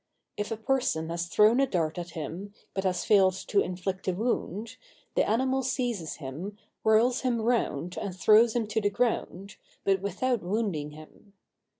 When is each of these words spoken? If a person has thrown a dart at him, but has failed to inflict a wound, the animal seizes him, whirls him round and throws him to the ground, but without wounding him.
If 0.35 0.49
a 0.49 0.57
person 0.57 1.09
has 1.11 1.27
thrown 1.27 1.59
a 1.59 1.67
dart 1.67 1.99
at 1.99 2.09
him, 2.17 2.55
but 2.73 2.85
has 2.85 3.05
failed 3.05 3.35
to 3.49 3.61
inflict 3.61 4.07
a 4.07 4.13
wound, 4.13 4.77
the 5.13 5.29
animal 5.29 5.61
seizes 5.61 6.15
him, 6.15 6.57
whirls 6.81 7.21
him 7.21 7.39
round 7.39 7.97
and 7.97 8.17
throws 8.17 8.55
him 8.55 8.65
to 8.65 8.81
the 8.81 8.89
ground, 8.89 9.57
but 9.83 10.01
without 10.01 10.41
wounding 10.41 10.89
him. 10.89 11.33